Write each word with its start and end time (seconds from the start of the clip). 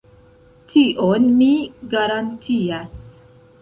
Tion 0.71 1.29
mi 1.43 1.51
garantias. 1.95 3.03